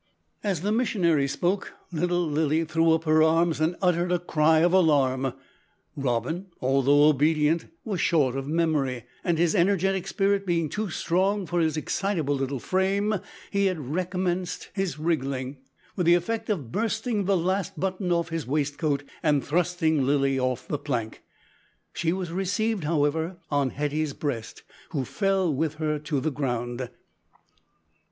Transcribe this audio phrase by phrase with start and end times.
[0.43, 4.73] As the missionary spoke little Lilly threw up her arms and uttered a cry of
[4.73, 5.31] alarm.
[5.95, 11.59] Robin, although obedient, was short of memory, and his energetic spirit being too strong for
[11.59, 13.17] his excitable little frame
[13.51, 15.57] he had recommenced his wriggling,
[15.95, 20.67] with the effect of bursting the last button off his waistcoat and thrusting Lilly off
[20.67, 21.21] the plank.
[21.93, 26.89] She was received, however, on Hetty's breast, who fell with her to the ground.